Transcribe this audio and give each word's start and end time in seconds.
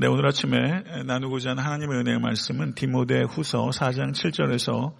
네, 0.00 0.06
오늘 0.06 0.28
아침에 0.28 0.84
나누고자 1.06 1.50
하는 1.50 1.64
하나님의 1.64 1.98
은혜의 1.98 2.20
말씀은 2.20 2.74
디모데 2.74 3.22
후서 3.22 3.70
4장 3.70 4.12
7절에서 4.12 4.94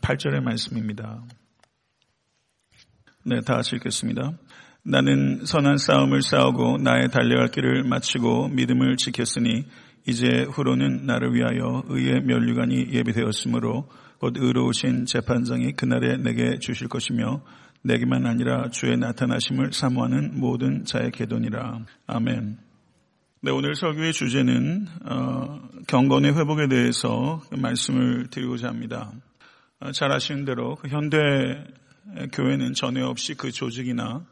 8절의 0.00 0.40
말씀입니다. 0.40 1.22
네, 3.26 3.42
다 3.42 3.56
같이 3.56 3.76
읽겠습니다. 3.76 4.32
나는 4.82 5.44
선한 5.44 5.76
싸움을 5.76 6.22
싸우고 6.22 6.78
나의 6.78 7.10
달려갈 7.10 7.48
길을 7.48 7.84
마치고 7.84 8.48
믿음을 8.48 8.96
지켰으니 8.96 9.66
이제 10.06 10.46
후로는 10.50 11.04
나를 11.04 11.34
위하여 11.34 11.82
의의 11.88 12.22
면류관이 12.22 12.94
예비되었으므로 12.94 13.90
곧 14.20 14.38
의로우신 14.38 15.04
재판장이 15.04 15.72
그날에 15.72 16.16
내게 16.16 16.58
주실 16.58 16.88
것이며 16.88 17.42
내게만 17.82 18.24
아니라 18.24 18.70
주의 18.70 18.96
나타나심을 18.96 19.74
사모하는 19.74 20.40
모든 20.40 20.86
자의 20.86 21.10
계돈이라. 21.10 21.80
아멘. 22.06 22.64
네, 23.44 23.50
오늘 23.50 23.74
설교의 23.74 24.14
주제는 24.14 24.86
어, 25.04 25.68
경건의 25.86 26.34
회복에 26.34 26.66
대해서 26.66 27.42
말씀을 27.50 28.28
드리고자 28.30 28.68
합니다. 28.68 29.12
어, 29.80 29.92
잘 29.92 30.10
아시는 30.12 30.46
대로 30.46 30.76
그 30.76 30.88
현대 30.88 31.18
교회는 32.32 32.72
전에 32.72 33.02
없이 33.02 33.34
그 33.34 33.52
조직이나 33.52 34.24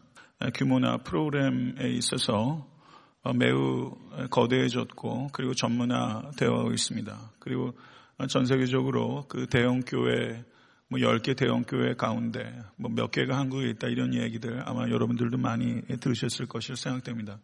규모나 0.55 0.97
프로그램에 0.97 1.91
있어서 1.91 2.67
어, 3.23 3.35
매우 3.35 3.95
거대해졌고 4.31 5.29
그리고 5.35 5.53
전문화되어 5.53 6.71
있습니다. 6.73 7.33
그리고 7.39 7.75
전 8.31 8.47
세계적으로 8.47 9.27
그 9.29 9.47
대형 9.47 9.83
교회 9.83 10.43
뭐 10.89 10.99
10개 10.99 11.37
대형 11.37 11.65
교회 11.65 11.93
가운데 11.93 12.51
뭐 12.77 12.91
몇 12.91 13.11
개가 13.11 13.37
한국에 13.37 13.69
있다 13.73 13.89
이런 13.89 14.15
얘기들 14.15 14.63
아마 14.65 14.89
여러분들도 14.89 15.37
많이 15.37 15.83
들으셨을 16.01 16.47
것이라 16.47 16.77
생각됩니다. 16.77 17.41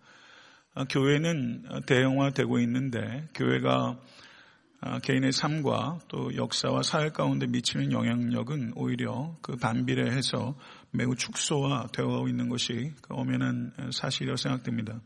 아, 0.79 0.85
교회는 0.85 1.65
대형화되고 1.87 2.61
있는데 2.61 3.27
교회가 3.35 3.99
아, 4.81 5.01
개인의 5.01 5.33
삶과 5.33 5.99
또 6.07 6.37
역사와 6.37 6.85
사회 6.85 7.09
가운데 7.09 7.49
미치는 7.49 7.91
영향력은 7.91 8.75
오히려 8.77 9.37
그 9.43 9.57
반비례해서 9.57 10.55
매우 10.93 11.17
축소화 11.17 11.89
되어 11.89 12.27
있는 12.29 12.49
것이 12.49 12.93
그 13.03 13.13
엄연한 13.13 13.73
사실이라고 13.91 14.37
생각됩니다. 14.37 15.01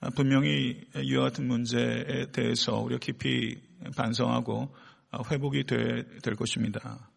아, 0.00 0.10
분명히 0.16 0.80
이와 0.96 1.26
같은 1.26 1.46
문제에 1.46 2.32
대해서 2.32 2.80
우리가 2.80 2.98
깊이 2.98 3.56
반성하고 3.96 4.74
회복이 5.30 5.62
될 5.62 6.34
것입니다. 6.36 7.08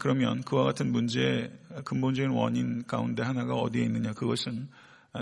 그러면 0.00 0.42
그와 0.42 0.64
같은 0.64 0.90
문제의 0.90 1.52
근본적인 1.84 2.32
원인 2.32 2.84
가운데 2.84 3.22
하나가 3.22 3.54
어디에 3.54 3.84
있느냐? 3.84 4.10
그것은 4.12 4.68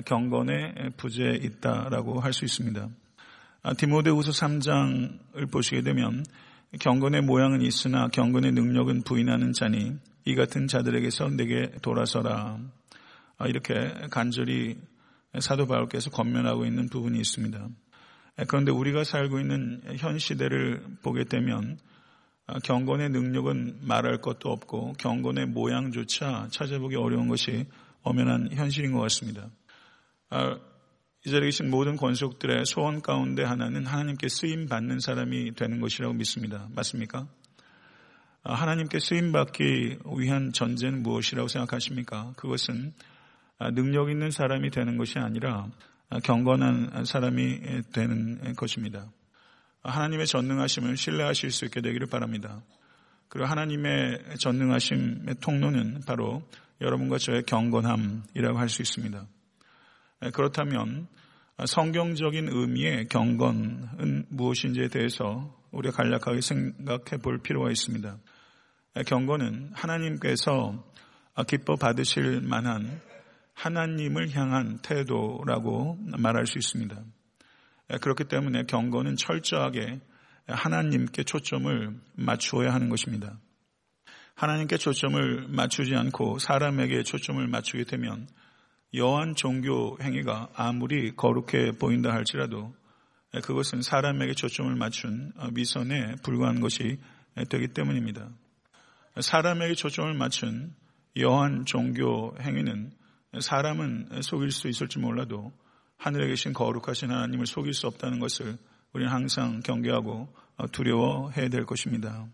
경건의 0.05 0.93
부재에 0.97 1.35
있다라고 1.43 2.21
할 2.21 2.33
수 2.33 2.45
있습니다. 2.45 2.89
아, 3.63 3.75
디모데후서 3.75 4.31
3장을 4.31 5.51
보시게 5.51 5.83
되면 5.83 6.25
경건의 6.79 7.23
모양은 7.23 7.61
있으나 7.63 8.09
경건의 8.09 8.53
능력은 8.53 9.03
부인하는 9.03 9.53
자니 9.53 9.97
이 10.25 10.35
같은 10.35 10.67
자들에게서 10.69 11.31
내게 11.31 11.71
돌아서라. 11.83 12.59
아, 13.37 13.47
이렇게 13.47 13.75
간절히 14.11 14.79
사도 15.41 15.67
바울께서 15.67 16.11
권면하고 16.11 16.65
있는 16.65 16.89
부분이 16.89 17.19
있습니다. 17.19 17.69
그런데 18.49 18.73
우리가 18.73 19.05
살고 19.05 19.41
있는 19.41 19.83
현 19.99 20.19
시대를 20.19 20.83
보게 21.03 21.25
되면 21.25 21.79
아, 22.47 22.59
경건의 22.61 23.11
능력은 23.11 23.81
말할 23.83 24.21
것도 24.23 24.51
없고 24.51 24.95
경건의 24.95 25.47
모양조차 25.47 26.49
찾아보기 26.51 26.97
어려운 26.97 27.29
것이 27.29 27.67
엄연한 28.03 28.53
현실인 28.53 28.93
것 28.93 29.01
같습니다. 29.01 29.49
아, 30.33 30.57
이 31.27 31.31
자리에 31.31 31.49
계신 31.49 31.71
모든 31.71 31.97
권속들의 31.97 32.65
소원 32.65 33.03
가운데 33.03 33.43
하나는 33.43 33.85
하나님께 33.85 34.29
쓰임 34.29 34.69
받는 34.69 35.01
사람이 35.01 35.57
되는 35.57 35.81
것이라고 35.81 36.15
믿습니다. 36.15 36.69
맞습니까? 36.71 37.27
아, 38.45 38.55
하나님께 38.55 39.01
쓰임 39.01 39.33
받기 39.33 39.99
위한 40.17 40.53
전제는 40.53 41.03
무엇이라고 41.03 41.49
생각하십니까? 41.49 42.33
그것은 42.37 42.95
아, 43.59 43.73
능력 43.73 44.09
있는 44.09 44.31
사람이 44.31 44.71
되는 44.71 44.97
것이 44.97 45.19
아니라 45.19 45.69
경건한 46.23 47.05
사람이 47.05 47.83
되는 47.93 48.55
것입니다. 48.55 49.11
하나님의 49.83 50.27
전능하심을 50.27 50.97
신뢰하실 50.97 51.51
수 51.51 51.65
있게 51.65 51.81
되기를 51.81 52.07
바랍니다. 52.07 52.63
그리고 53.29 53.49
하나님의 53.49 54.37
전능하심의 54.39 55.37
통로는 55.41 56.03
바로 56.07 56.43
여러분과 56.81 57.19
저의 57.19 57.43
경건함이라고 57.45 58.59
할 58.59 58.69
수 58.69 58.83
있습니다. 58.83 59.27
예, 60.23 60.31
그렇다면 60.31 61.09
성경적인 61.65 62.49
의미의 62.51 63.09
경건은 63.09 64.27
무엇인지에 64.29 64.89
대해서 64.89 65.55
우리가 65.71 65.97
간략하게 65.97 66.41
생각해 66.41 67.23
볼 67.23 67.39
필요가 67.39 67.71
있습니다. 67.71 68.19
예, 68.97 69.03
경건은 69.03 69.73
하나님께서 69.75 70.85
기뻐 71.47 71.77
받으실 71.77 72.41
만한 72.43 73.01
하나님을 73.55 74.35
향한 74.35 74.79
태도라고 74.83 75.99
말할 76.19 76.47
수 76.47 76.59
있습니다. 76.59 77.03
예, 77.93 77.97
그렇기 77.97 78.25
때문에 78.25 78.65
경건은 78.65 79.17
철저하게 79.17 80.01
하나님께 80.47 81.23
초점을 81.25 81.95
맞추어야 82.15 82.75
하는 82.75 82.89
것입니다. 82.89 83.39
하나님께 84.35 84.77
초점을 84.77 85.49
맞추지 85.49 85.95
않고 85.95 86.39
사람에게 86.39 87.03
초점을 87.05 87.47
맞추게 87.47 87.85
되면 87.85 88.27
여한 88.95 89.35
종교 89.35 89.97
행위가 90.03 90.49
아무리 90.55 91.15
거룩해 91.15 91.73
보인다 91.79 92.13
할지라도 92.13 92.75
그것은 93.43 93.83
사람에게 93.83 94.35
초점을 94.35 94.75
맞춘 94.75 95.33
미선에 95.53 96.17
불과한 96.23 96.61
것이 96.61 96.99
되기 97.49 97.69
때문입니다. 97.69 98.29
사람에게 99.21 99.75
초점을 99.75 100.13
맞춘 100.15 100.75
여한 101.17 101.65
종교 101.65 102.35
행위는 102.41 102.91
사람은 103.39 104.23
속일 104.23 104.51
수 104.51 104.69
있을지 104.69 104.99
몰라도 104.99 105.53
하늘에 105.97 106.27
계신 106.27 106.53
거룩하신 106.53 107.11
하나님을 107.11 107.47
속일 107.47 107.75
수 107.75 107.87
없다는 107.87 108.19
것을 108.19 108.59
우리는 108.93 109.13
항상 109.13 109.61
경계하고 109.61 110.35
두려워해야 110.73 111.49
될 111.49 111.65
것입니다. 111.65 112.27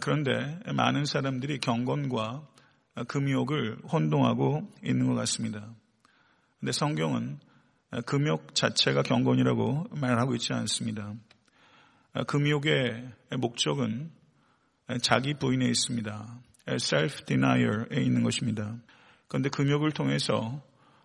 그런데 0.00 0.58
많은 0.74 1.04
사람들이 1.04 1.58
경건과 1.58 2.46
금욕을 3.08 3.78
혼동하고 3.90 4.70
있는 4.84 5.06
것 5.08 5.14
같습니다. 5.14 5.68
근데 6.60 6.72
성경은 6.72 7.38
금욕 8.06 8.54
자체가 8.54 9.02
경건이라고 9.02 9.88
말하고 9.92 10.34
있지 10.36 10.52
않습니다. 10.52 11.12
금욕의 12.26 13.08
목적은 13.38 14.10
자기 15.02 15.34
부인에 15.34 15.66
있습니다. 15.66 16.40
self-denial에 16.66 17.98
있는 17.98 18.22
것입니다. 18.22 18.76
그런데 19.28 19.48
금욕을 19.48 19.92
통해서 19.92 20.62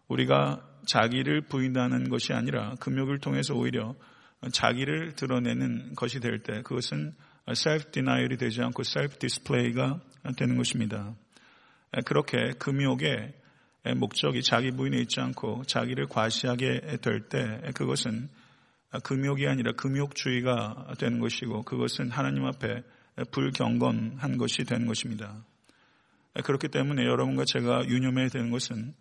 우리가 0.08 0.66
자기를 0.86 1.42
부인하는 1.42 2.10
것이 2.10 2.34
아니라 2.34 2.76
금욕을 2.80 3.20
통해서 3.20 3.54
오히려 3.56 3.96
자기를 4.52 5.16
드러내는 5.16 5.96
것이 5.96 6.20
될 6.20 6.42
때 6.42 6.62
그것은 6.62 7.14
self-denial이 7.48 8.38
되지 8.40 8.62
않고 8.62 8.84
self-display가 8.84 10.00
되는 10.38 10.58
것입니다. 10.58 11.16
그렇게 12.06 12.54
금욕의 12.60 13.34
목적이 13.98 14.44
자기 14.44 14.72
부인에 14.72 14.98
있지 14.98 15.20
않고 15.20 15.64
자기를 15.66 16.08
과시하게 16.08 16.98
될 17.02 17.30
때 17.30 17.72
그것은 17.74 18.30
금욕이 19.04 19.48
아니라 19.48 19.72
금욕주의가 19.74 20.94
되는 20.98 21.20
것이고 21.20 21.64
그것은 21.64 22.10
하나님 22.12 22.46
앞에 22.46 22.84
불경건한 23.32 24.38
것이 24.38 24.64
되는 24.64 24.88
것입니다. 24.88 25.44
그렇기 26.44 26.70
때문에 26.70 27.04
여러분과 27.04 27.44
제가 27.46 27.88
유념해야 27.88 28.30
되는 28.30 28.50
것은 28.52 28.94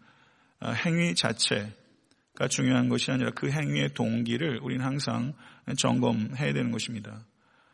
행위 0.84 1.14
자체가 1.14 2.48
중요한 2.50 2.88
것이 2.88 3.10
아니라 3.10 3.30
그 3.30 3.50
행위의 3.50 3.94
동기를 3.94 4.60
우리는 4.62 4.84
항상 4.84 5.34
점검해야 5.76 6.52
되는 6.52 6.70
것입니다. 6.70 7.24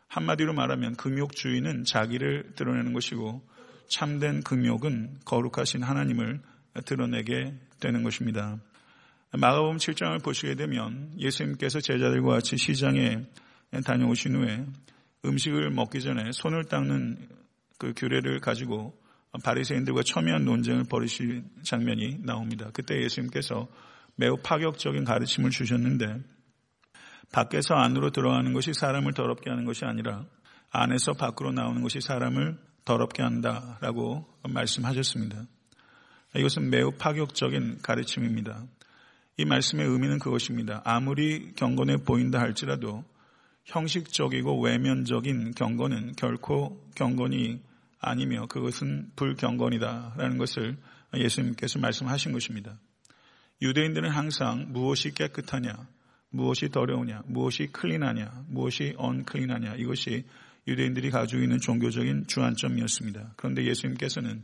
한마디로 0.07 0.53
말하면 0.53 0.95
금욕주의는 0.95 1.83
자기를 1.83 2.53
드러내는 2.55 2.93
것이고 2.93 3.41
참된 3.87 4.41
금욕은 4.41 5.19
거룩하신 5.25 5.83
하나님을 5.83 6.41
드러내게 6.85 7.53
되는 7.79 8.03
것입니다. 8.03 8.57
마가복음 9.31 9.77
7장을 9.77 10.23
보시게 10.23 10.55
되면 10.55 11.11
예수님께서 11.17 11.79
제자들과 11.79 12.33
같이 12.33 12.57
시장에 12.57 13.23
다녀오신 13.83 14.35
후에 14.35 14.65
음식을 15.25 15.71
먹기 15.71 16.01
전에 16.01 16.31
손을 16.31 16.65
닦는 16.65 17.17
그 17.77 17.93
규례를 17.95 18.39
가지고 18.39 18.97
바리새인들과 19.43 20.03
첨예한 20.03 20.45
논쟁을 20.45 20.85
벌이신 20.85 21.43
장면이 21.63 22.19
나옵니다. 22.23 22.69
그때 22.73 23.01
예수님께서 23.01 23.67
매우 24.15 24.37
파격적인 24.37 25.03
가르침을 25.03 25.49
주셨는데 25.49 26.21
밖에서 27.33 27.75
안으로 27.75 28.11
들어가는 28.11 28.53
것이 28.53 28.73
사람을 28.73 29.13
더럽게 29.13 29.49
하는 29.49 29.65
것이 29.65 29.83
아니라 29.83 30.25
안에서 30.69 31.13
밖으로 31.13 31.51
나오는 31.51 31.81
것이 31.81 31.99
사람을 31.99 32.57
더럽게 32.85 33.23
한다라고 33.23 34.25
말씀하셨습니다. 34.47 35.45
이것은 36.35 36.69
매우 36.69 36.91
파격적인 36.91 37.79
가르침입니다. 37.81 38.63
이 39.37 39.45
말씀의 39.45 39.87
의미는 39.87 40.19
그것입니다. 40.19 40.81
아무리 40.85 41.53
경건해 41.55 41.97
보인다 41.97 42.39
할지라도 42.39 43.03
형식적이고 43.65 44.61
외면적인 44.61 45.55
경건은 45.55 46.13
결코 46.15 46.81
경건이 46.95 47.61
아니며 47.99 48.45
그것은 48.45 49.11
불경건이다라는 49.15 50.37
것을 50.37 50.77
예수님께서 51.15 51.79
말씀하신 51.79 52.31
것입니다. 52.31 52.79
유대인들은 53.61 54.09
항상 54.09 54.67
무엇이 54.69 55.11
깨끗하냐, 55.13 55.87
무엇이 56.29 56.69
더러우냐, 56.69 57.23
무엇이 57.25 57.67
클린하냐, 57.67 58.45
무엇이 58.47 58.93
언클린하냐 58.97 59.75
이것이 59.75 60.25
유대인들이 60.67 61.11
가지고 61.11 61.41
있는 61.43 61.59
종교적인 61.59 62.27
주안점이었습니다. 62.27 63.33
그런데 63.35 63.65
예수님께서는 63.65 64.43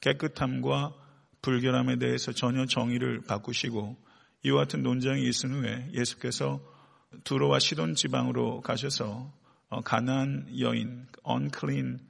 깨끗함과 0.00 0.94
불결함에 1.42 1.96
대해서 1.96 2.32
전혀 2.32 2.66
정의를 2.66 3.22
바꾸시고 3.22 3.96
이와 4.42 4.62
같은 4.62 4.82
논쟁이 4.82 5.28
있은 5.28 5.52
후에 5.52 5.90
예수께서 5.92 6.60
두로와 7.24 7.58
시돈 7.58 7.94
지방으로 7.94 8.60
가셔서 8.60 9.32
어, 9.68 9.80
가난 9.82 10.46
여인, 10.58 11.06
unclean 11.28 12.00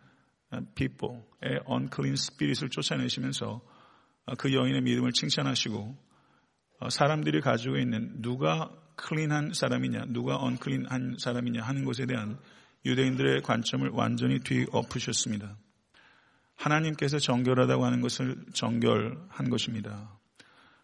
people의 0.74 1.60
unclean 1.68 2.14
spirit을 2.14 2.70
쫓아내시면서 2.70 3.60
어, 4.26 4.34
그 4.36 4.54
여인의 4.54 4.82
믿음을 4.82 5.12
칭찬하시고 5.12 5.96
어, 6.80 6.90
사람들이 6.90 7.40
가지고 7.40 7.76
있는 7.76 8.22
누가 8.22 8.70
클린한 8.96 9.52
사람이냐, 9.54 10.06
누가 10.08 10.36
언클린한 10.36 11.16
사람이냐 11.18 11.62
하는 11.62 11.84
것에 11.84 12.06
대한 12.06 12.38
유대인들의 12.84 13.42
관점을 13.42 13.88
완전히 13.90 14.40
뒤엎으셨습니다. 14.40 15.56
하나님께서 16.56 17.18
정결하다고 17.18 17.84
하는 17.84 18.00
것을 18.00 18.36
정결한 18.52 19.50
것입니다. 19.50 20.18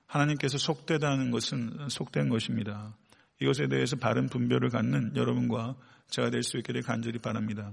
하나님께서 0.07 0.59
속되다 0.59 1.09
하는 1.09 1.31
것은 1.31 1.89
속된 1.89 2.29
것입니다. 2.29 2.97
이것에 3.41 3.69
대해서 3.69 3.97
바른 3.97 4.29
분별을 4.29 4.71
갖는 4.71 5.17
여러분과 5.17 5.77
제가 6.09 6.31
될 6.31 6.43
수 6.43 6.57
있게 6.59 6.73
를 6.73 6.83
간절히 6.83 7.19
바랍니다. 7.19 7.73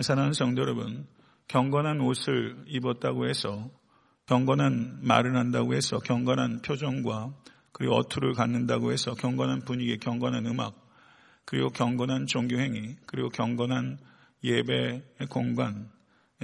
사랑하는 0.00 0.32
성도 0.32 0.60
여러분, 0.60 1.06
경건한 1.48 2.00
옷을 2.00 2.64
입었다고 2.66 3.28
해서 3.28 3.70
경건한 4.26 5.00
말을 5.02 5.36
한다고 5.36 5.74
해서 5.74 5.98
경건한 5.98 6.62
표정과 6.62 7.34
그리고 7.72 7.94
어투를 7.96 8.34
갖는다고 8.34 8.92
해서 8.92 9.14
경건한 9.14 9.64
분위기, 9.64 9.98
경건한 9.98 10.46
음악, 10.46 10.83
그리고 11.44 11.70
경건한 11.70 12.26
종교행위, 12.26 12.96
그리고 13.06 13.28
경건한 13.28 13.98
예배 14.42 15.02
공간, 15.30 15.90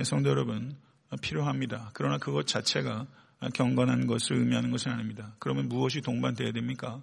성도 0.03 0.31
여러분 0.31 0.77
필요합니다. 1.21 1.91
그러나 1.95 2.19
그것 2.19 2.47
자체가 2.47 3.07
경건한 3.55 4.07
것을 4.07 4.37
의미하는 4.37 4.71
것은 4.71 4.93
아닙니다. 4.93 5.35
그러면 5.39 5.69
무엇이 5.69 6.01
동반되어야 6.01 6.53
됩니까? 6.53 7.03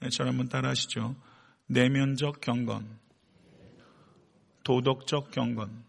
네, 0.00 0.08
저를 0.08 0.30
한번 0.30 0.48
따라 0.48 0.70
하시죠. 0.70 1.14
내면적 1.66 2.40
경건, 2.40 2.86
도덕적 4.64 5.30
경건, 5.30 5.84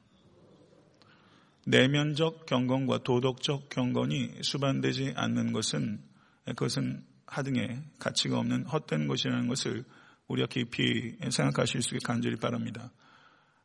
내면적 1.66 2.46
경건과 2.46 3.00
도덕적 3.00 3.70
경건이 3.70 4.40
수반되지 4.42 5.14
않는 5.16 5.52
것은 5.52 6.02
그것은 6.46 7.06
하등의 7.26 7.84
가치가 8.00 8.40
없는 8.40 8.66
헛된 8.66 9.08
것이라는 9.08 9.48
것을 9.48 9.84
우리가 10.28 10.48
깊이 10.48 11.16
생각하실 11.30 11.82
수 11.82 11.96
있게 11.96 12.06
간절히 12.06 12.36
바랍니다. 12.36 12.92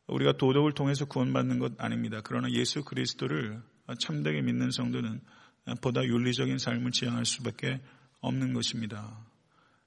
우리가 0.07 0.33
도덕을 0.37 0.73
통해서 0.73 1.05
구원받는 1.05 1.59
것 1.59 1.73
아닙니다. 1.77 2.21
그러나 2.23 2.49
예수 2.51 2.83
그리스도를 2.83 3.61
참되게 3.99 4.41
믿는 4.41 4.71
성도는 4.71 5.21
보다 5.81 6.03
윤리적인 6.03 6.57
삶을 6.57 6.91
지향할 6.91 7.25
수밖에 7.25 7.81
없는 8.19 8.53
것입니다. 8.53 9.17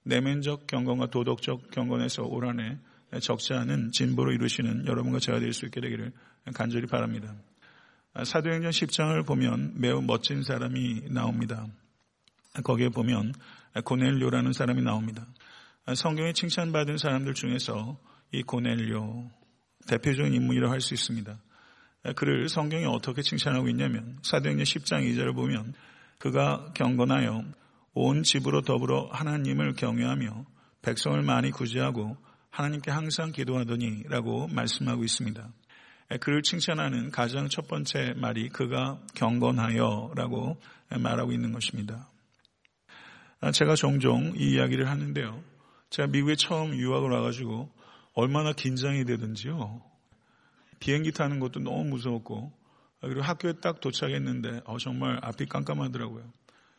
내면적 0.05 0.67
경건과 0.67 1.11
도덕적 1.11 1.71
경건에서 1.71 2.23
올 2.25 2.47
한해 2.47 2.79
적지 3.21 3.55
않은 3.55 3.93
진보로 3.93 4.33
이루시는 4.33 4.87
여러분과 4.87 5.19
제가 5.19 5.41
될 5.41 5.53
수 5.53 5.67
있게 5.67 5.81
되기를 5.81 6.13
간절히 6.55 6.87
바랍니다. 6.87 7.35
사도행전 8.25 8.71
10장을 8.71 9.27
보면 9.27 9.75
매우 9.77 10.01
멋진 10.01 10.43
사람이 10.43 11.11
나옵니다. 11.11 11.67
거기에 12.65 12.89
보면 12.89 13.35
고넬료라는 13.85 14.53
사람이 14.53 14.83
나옵니다. 14.83 15.27
성경에 15.95 16.33
칭찬받은 16.33 16.99
사람들 16.99 17.35
중에서 17.35 17.97
이 18.33 18.43
고넬료 18.43 19.31
대표적인 19.87 20.35
인물이라고 20.35 20.73
할 20.73 20.81
수 20.81 20.95
있습니다. 20.95 21.39
그를 22.17 22.49
성경이 22.49 22.87
어떻게 22.87 23.23
칭찬하고 23.23 23.69
있냐면 23.69 24.19
사도행전 24.23 24.65
10장 24.65 25.09
2절을 25.09 25.35
보면 25.35 25.75
그가 26.19 26.73
경건하여 26.75 27.45
온 27.95 28.23
집으로 28.25 28.63
더불어 28.63 29.09
하나님을 29.13 29.75
경외하며 29.75 30.45
백성을 30.83 31.21
많이 31.23 31.51
구제하고 31.51 32.17
하나님께 32.51 32.91
항상 32.91 33.33
기도하더니라고 33.33 34.49
말씀하고 34.49 35.05
있습니다. 35.05 35.49
그를 36.21 36.43
칭찬하는 36.43 37.11
가장 37.11 37.49
첫 37.49 37.69
번째 37.69 38.15
말이 38.17 38.49
그가 38.49 39.01
경건하여라고 39.15 40.61
말하고 40.99 41.33
있는 41.33 41.53
것입니다. 41.53 42.09
제가 43.53 43.75
종종 43.75 44.33
이 44.37 44.55
이야기를 44.55 44.89
하는데요. 44.89 45.56
제가 45.91 46.09
미국에 46.09 46.37
처음 46.37 46.75
유학을 46.75 47.11
와가지고 47.11 47.71
얼마나 48.15 48.53
긴장이 48.53 49.05
되든지요. 49.05 49.83
비행기 50.81 51.13
타는 51.13 51.41
것도 51.41 51.61
너무 51.61 51.85
무서웠고 51.85 52.53
그리고 53.01 53.23
학교에 53.23 53.55
딱 53.61 53.81
도착했는데 53.81 54.63
어, 54.65 54.79
정말 54.79 55.19
앞이 55.23 55.47
깜깜하더라고요. 55.47 56.25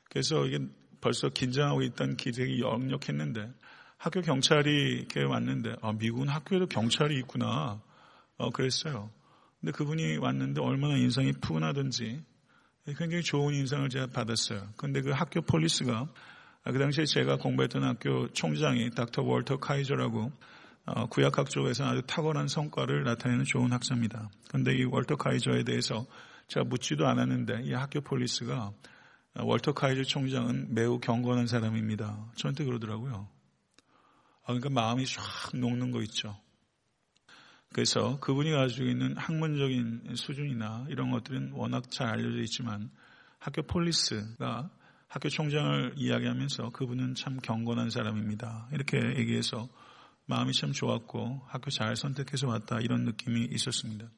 그래서 0.10 0.46
이게 0.46 0.60
벌써 1.00 1.30
긴장하고 1.30 1.84
있던 1.84 2.18
기색이 2.18 2.60
역력했는데 2.60 3.52
학교 3.98 4.22
경찰이 4.22 4.70
이렇게 4.72 5.24
왔는데 5.24 5.76
아, 5.82 5.94
미국은 5.94 6.28
학교에도 6.28 6.68
경찰이 6.68 7.18
있구나 7.20 7.82
어, 8.38 8.50
그랬어요. 8.52 9.10
근데 9.60 9.72
그분이 9.72 10.18
왔는데 10.18 10.62
얼마나 10.62 10.98
인상이 10.98 11.34
푸근하든지 11.34 12.24
굉장히 12.98 13.24
좋은 13.24 13.54
인상을 13.54 13.90
제가 13.90 14.08
받았어요. 14.08 14.70
근데 14.78 15.02
그 15.02 15.12
학교 15.12 15.42
폴리스가 15.42 15.94
아, 16.00 16.08
그 16.72 16.80
당시에 16.80 17.06
제가 17.06 17.38
공부했던 17.38 17.84
학교 17.84 18.28
총장이 18.34 18.90
닥터 18.92 19.24
월터 19.24 19.58
카이저라고 19.58 20.32
어, 20.86 21.06
구약학 21.08 21.50
쪽에서 21.50 21.86
아주 21.86 22.02
탁월한 22.08 22.48
성과를 22.48 23.04
나타내는 23.04 23.44
좋은 23.44 23.74
학자입니다. 23.74 24.30
그런데 24.48 24.76
이 24.76 24.84
월터 24.86 25.18
카이저에 25.18 25.64
대해서 25.64 26.06
제가 26.48 26.64
묻지도 26.66 27.08
않았는데 27.08 27.64
이 27.64 27.74
학교 27.74 28.02
police가 28.02 28.72
어, 29.36 29.46
월터 29.46 29.74
카이저 29.74 30.04
총장은 30.04 30.74
매우 30.74 31.00
경건한 31.00 31.48
사람입니다. 31.48 32.32
저한테 32.36 32.64
그러더라고요. 32.64 33.28
아, 34.44 34.46
그러니까 34.46 34.70
마음이 34.70 35.06
쫙 35.06 35.22
녹는 35.54 35.92
거 35.92 36.02
있죠. 36.04 36.38
그래서 37.74 38.18
그분이 38.22 38.52
가지고 38.52 38.88
있는 38.88 39.18
학문적인 39.18 40.16
수준이나 40.16 40.88
이런 40.90 41.12
것들은 41.12 41.52
워낙 41.52 41.92
잘 41.92 42.08
알려져 42.08 42.40
있지만 42.44 42.90
학교 43.40 43.62
police가 43.62 44.70
학교 45.08 45.30
총장을 45.30 45.94
이야기하면서 45.96 46.72
그분은 46.72 47.16
참 47.16 47.40
경건한 47.40 47.90
사람입니다. 47.90 48.68
이렇게 48.74 48.98
얘기해서 49.18 49.70
마음이 50.26 50.52
참 50.52 50.74
좋았고 50.74 51.44
학교 51.48 51.70
잘 51.70 51.96
선택해서 51.96 52.48
왔다 52.48 52.80
이런 52.82 53.06
느낌이 53.06 53.46
있었습니다. 53.52 54.10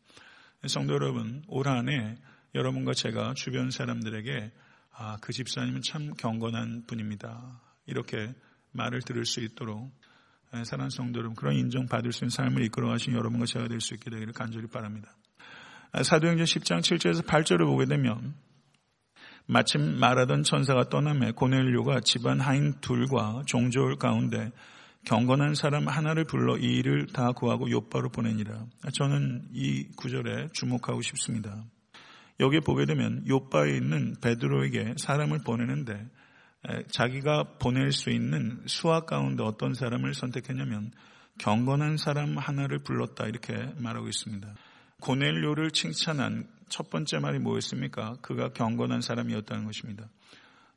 성도 0.68 0.96
여러분, 0.96 1.44
올 1.48 1.68
한해 1.68 2.18
여러분과 2.56 2.94
제가 2.94 3.36
주변 3.36 3.70
사람들에게 3.70 4.52
아, 4.92 5.18
그 5.22 5.32
집사님은 5.32 5.82
참 5.84 6.14
경건한 6.16 6.86
분입니다. 6.88 7.62
이렇게 7.86 8.34
말을 8.72 9.02
들을 9.04 9.24
수 9.26 9.40
있도록 9.42 9.92
사랑하는 10.52 10.90
성도 10.90 11.20
여러분, 11.20 11.36
그런 11.36 11.56
인정받을 11.56 12.12
수 12.12 12.26
있는 12.26 12.32
삶을 12.32 12.64
이끌어 12.66 12.90
가신 12.90 13.14
여러분과 13.14 13.46
제가 13.46 13.68
될 13.68 13.80
수 13.80 13.94
있게 13.94 14.10
되기를 14.10 14.34
간절히 14.34 14.68
바랍니다. 14.68 15.16
사도행전 16.04 16.46
10장 16.46 16.80
7절에서 16.82 17.26
8절을 17.26 17.66
보게 17.66 17.86
되면 17.86 18.36
마침 19.52 19.98
말하던 20.00 20.44
천사가 20.44 20.90
떠남에 20.90 21.32
고넬료가 21.32 22.02
집안 22.02 22.40
하인 22.40 22.76
둘과 22.82 23.42
종졸 23.48 23.96
가운데 23.96 24.52
경건한 25.06 25.56
사람 25.56 25.88
하나를 25.88 26.26
불러 26.26 26.56
이 26.56 26.78
일을 26.78 27.08
다 27.08 27.32
구하고 27.32 27.68
요바로 27.72 28.10
보내니라. 28.10 28.68
저는 28.94 29.48
이 29.54 29.88
구절에 29.96 30.50
주목하고 30.54 31.02
싶습니다. 31.02 31.64
여기에 32.40 32.60
보게 32.60 32.86
되면 32.86 33.28
요바에 33.28 33.76
있는 33.76 34.14
베드로에게 34.22 34.94
사람을 34.98 35.40
보내는데 35.44 36.00
자기가 36.92 37.58
보낼 37.58 37.92
수 37.92 38.12
있는 38.12 38.62
수학 38.68 39.08
가운데 39.08 39.42
어떤 39.42 39.74
사람을 39.74 40.14
선택했냐면 40.14 40.92
경건한 41.40 41.98
사람 41.98 42.38
하나를 42.38 42.84
불렀다 42.84 43.26
이렇게 43.26 43.56
말하고 43.78 44.08
있습니다. 44.08 44.48
고넬료를 45.02 45.72
칭찬한 45.72 46.48
첫 46.70 46.90
번째 46.90 47.20
말이 47.20 47.40
뭐였습니까? 47.40 48.16
그가 48.22 48.50
경건한 48.50 49.02
사람이었다는 49.02 49.66
것입니다. 49.66 50.10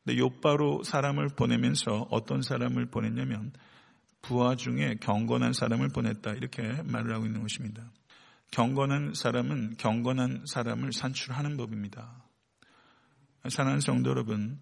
근데 0.04 0.18
요바로 0.18 0.82
사람을 0.82 1.28
보내면서 1.36 2.08
어떤 2.10 2.42
사람을 2.42 2.86
보냈냐면 2.86 3.52
부하 4.22 4.54
중에 4.54 4.96
경건한 5.00 5.52
사람을 5.52 5.88
보냈다. 5.88 6.32
이렇게 6.32 6.62
말을 6.84 7.14
하고 7.14 7.26
있는 7.26 7.42
것입니다. 7.42 7.90
경건한 8.52 9.14
사람은 9.14 9.76
경건한 9.78 10.44
사람을 10.46 10.92
산출하는 10.92 11.56
법입니다. 11.56 12.22
사랑하는 13.48 13.80
성도 13.80 14.10
여러분, 14.10 14.60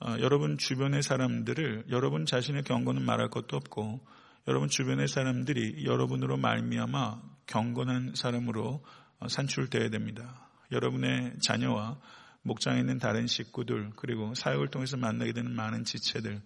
어, 0.00 0.16
여러분 0.20 0.58
주변의 0.58 1.02
사람들을 1.02 1.86
여러분 1.90 2.26
자신의 2.26 2.64
경고는 2.64 3.02
말할 3.02 3.30
것도 3.30 3.56
없고 3.56 4.04
여러분 4.46 4.68
주변의 4.68 5.08
사람들이 5.08 5.84
여러분으로 5.84 6.36
말미암아 6.36 7.22
경건한 7.48 8.12
사람으로 8.14 8.84
어, 9.18 9.28
산출되어야 9.28 9.90
됩니다. 9.90 10.48
여러분의 10.70 11.34
자녀와 11.40 11.98
목장에 12.42 12.78
있는 12.78 12.98
다른 12.98 13.26
식구들 13.26 13.90
그리고 13.96 14.34
사역을 14.34 14.68
통해서 14.68 14.96
만나게 14.96 15.32
되는 15.32 15.50
많은 15.50 15.84
지체들 15.84 16.40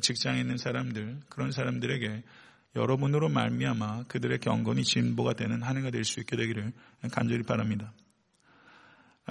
직장에 0.00 0.40
있는 0.40 0.56
사람들 0.56 1.20
그런 1.28 1.50
사람들에게 1.50 2.22
여러분으로 2.76 3.28
말미암아 3.28 4.04
그들의 4.04 4.38
경건이 4.38 4.84
진보가 4.84 5.34
되는 5.34 5.62
한 5.62 5.76
해가 5.76 5.90
될 5.90 6.04
수 6.04 6.20
있게 6.20 6.36
되기를 6.36 6.72
간절히 7.10 7.42
바랍니다. 7.42 7.92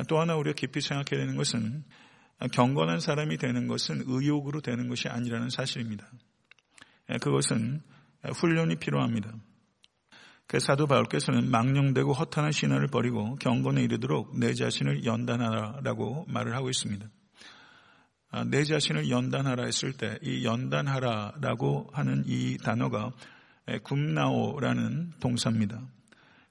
또 0.07 0.19
하나 0.19 0.35
우리가 0.35 0.53
깊이 0.55 0.81
생각해야 0.81 1.25
되는 1.25 1.35
것은 1.37 1.83
경건한 2.53 2.99
사람이 2.99 3.37
되는 3.37 3.67
것은 3.67 4.03
의욕으로 4.05 4.61
되는 4.61 4.89
것이 4.89 5.07
아니라는 5.07 5.49
사실입니다. 5.49 6.07
그것은 7.21 7.81
훈련이 8.35 8.75
필요합니다. 8.75 9.33
그 10.48 10.60
사도 10.60 10.86
바울께서는 10.88 11.50
망령되고 11.50 12.13
허탄한 12.13 12.51
신화를 12.51 12.88
버리고 12.88 13.36
경건에 13.36 13.83
이르도록 13.83 14.38
내 14.38 14.53
자신을 14.53 15.05
연단하라라고 15.05 16.25
말을 16.27 16.55
하고 16.55 16.69
있습니다. 16.69 17.05
아, 18.31 18.43
내 18.45 18.63
자신을 18.63 19.10
연단하라 19.10 19.65
했을 19.65 19.93
때 19.93 20.17
이 20.24 20.45
연단하라라고 20.45 21.89
하는 21.93 22.24
이 22.27 22.57
단어가 22.57 23.12
굽나오라는 23.83 25.12
동사입니다. 25.19 25.81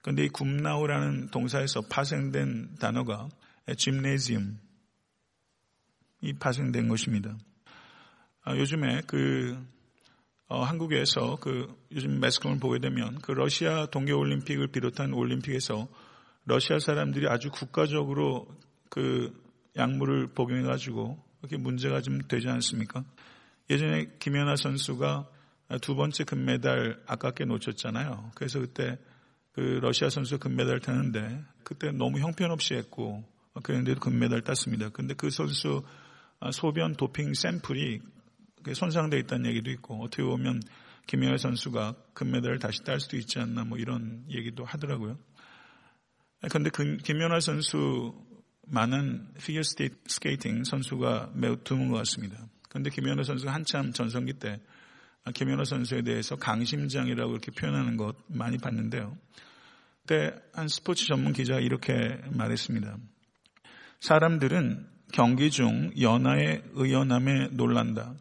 그런데 0.02 0.25
이 0.25 0.28
굽나오라는 0.28 1.28
동사에서 1.28 1.82
파생된 1.90 2.76
단어가 2.78 3.28
짐네지움 3.76 4.59
이 6.23 6.32
파생된 6.35 6.88
것입니다. 6.88 7.37
아, 8.42 8.56
요즘에 8.56 9.02
그 9.06 9.59
어, 10.50 10.64
한국에서 10.64 11.37
그 11.40 11.73
요즘 11.92 12.19
매스컴을 12.19 12.59
보게 12.59 12.80
되면 12.80 13.21
그 13.21 13.30
러시아 13.30 13.87
동계올림픽을 13.87 14.66
비롯한 14.66 15.12
올림픽에서 15.12 15.87
러시아 16.45 16.80
사람들이 16.80 17.28
아주 17.28 17.50
국가적으로 17.52 18.49
그 18.88 19.33
약물을 19.76 20.35
복용해가지고 20.35 21.23
이렇게 21.40 21.57
문제가 21.57 22.00
좀 22.00 22.19
되지 22.26 22.49
않습니까? 22.49 23.04
예전에 23.71 24.09
김연아 24.19 24.57
선수가 24.57 25.28
두 25.83 25.95
번째 25.95 26.25
금메달 26.25 27.00
아깝게 27.07 27.45
놓쳤잖아요. 27.45 28.33
그래서 28.35 28.59
그때 28.59 28.99
그 29.52 29.61
러시아 29.61 30.11
선수 30.11 30.40
금메달 30.40 30.80
타는데 30.80 31.45
그때 31.62 31.92
너무 31.92 32.19
형편없이 32.19 32.75
했고 32.75 33.23
그런데도 33.62 34.00
금메달 34.00 34.42
땄습니다. 34.42 34.88
근데 34.88 35.14
그 35.14 35.30
선수 35.30 35.85
소변 36.50 36.97
도핑 36.97 37.35
샘플이 37.35 38.00
손상되어 38.72 39.18
있다는 39.20 39.50
얘기도 39.50 39.70
있고 39.70 40.02
어떻게 40.02 40.22
보면 40.22 40.60
김연아 41.06 41.38
선수가 41.38 41.94
금메달을 42.14 42.58
다시 42.58 42.82
딸 42.84 43.00
수도 43.00 43.16
있지 43.16 43.38
않나 43.38 43.64
뭐 43.64 43.78
이런 43.78 44.24
얘기도 44.30 44.64
하더라고요. 44.64 45.18
그런데 46.48 46.70
그 46.70 46.96
김연아 46.98 47.40
선수만 47.40 48.14
한 48.66 49.34
피겨 49.38 49.62
스케이팅 49.62 50.64
선수가 50.64 51.32
매우 51.34 51.56
드문 51.62 51.88
것 51.88 51.96
같습니다. 51.98 52.46
그런데 52.68 52.90
김연아 52.90 53.24
선수가 53.24 53.52
한참 53.52 53.92
전성기 53.92 54.34
때 54.34 54.60
김연아 55.34 55.64
선수에 55.64 56.02
대해서 56.02 56.36
강심장이라고 56.36 57.32
이렇게 57.32 57.50
표현하는 57.50 57.96
것 57.96 58.16
많이 58.28 58.58
봤는데요. 58.58 59.18
그때 60.02 60.34
한 60.52 60.68
스포츠 60.68 61.06
전문 61.06 61.32
기자가 61.32 61.60
이렇게 61.60 62.20
말했습니다. 62.32 62.96
사람들은 64.00 64.88
경기 65.12 65.50
중 65.50 65.92
연아의 66.00 66.62
의연함에 66.72 67.48
놀란다. 67.52 68.14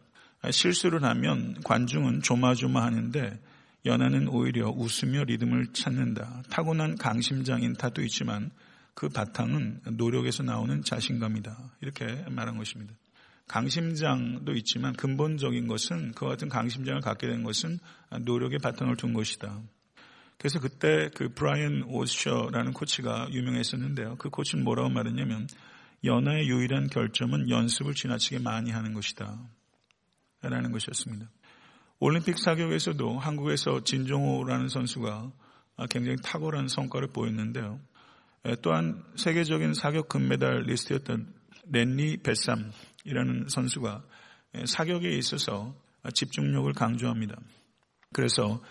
실수를 0.48 1.04
하면 1.04 1.60
관중은 1.64 2.22
조마조마하는데 2.22 3.38
연하는 3.86 4.28
오히려 4.28 4.70
웃으며 4.70 5.24
리듬을 5.24 5.72
찾는다. 5.72 6.42
타고난 6.50 6.96
강심장인 6.96 7.74
탓도 7.74 8.02
있지만 8.02 8.50
그 8.94 9.08
바탕은 9.08 9.80
노력에서 9.92 10.42
나오는 10.42 10.82
자신감이다. 10.82 11.56
이렇게 11.80 12.24
말한 12.28 12.56
것입니다. 12.56 12.94
강심장도 13.48 14.52
있지만 14.52 14.92
근본적인 14.94 15.66
것은 15.66 16.12
그와 16.12 16.32
같은 16.32 16.48
강심장을 16.48 17.00
갖게 17.00 17.26
된 17.26 17.42
것은 17.42 17.78
노력의 18.20 18.58
바탕을 18.58 18.96
둔 18.96 19.12
것이다. 19.12 19.60
그래서 20.38 20.60
그때 20.60 21.10
그 21.14 21.28
브라이언 21.34 21.84
오셔라는 21.88 22.72
코치가 22.72 23.28
유명했었는데요. 23.30 24.16
그 24.16 24.30
코치는 24.30 24.64
뭐라고 24.64 24.88
말했냐면 24.88 25.48
연하의 26.04 26.48
유일한 26.48 26.88
결점은 26.88 27.50
연습을 27.50 27.94
지나치게 27.94 28.38
많이 28.38 28.70
하는 28.70 28.94
것이다. 28.94 29.38
라는 30.42 30.72
것이었습니다. 30.72 31.30
올림픽 31.98 32.38
사격에서도 32.38 33.18
한국에서 33.18 33.84
진종호라는 33.84 34.68
선수가 34.68 35.32
굉장히 35.90 36.16
탁월한 36.22 36.68
성과를 36.68 37.08
보였는데요. 37.08 37.78
또한 38.62 39.04
세계적인 39.16 39.74
사격 39.74 40.08
금메달 40.08 40.62
리스트였던 40.62 41.34
렌리 41.70 42.16
베삼이라는 42.16 43.48
선수가 43.48 44.02
사격에 44.66 45.10
있어서 45.10 45.74
집중력을 46.14 46.72
강조합니다. 46.72 47.36
그래서 48.12 48.62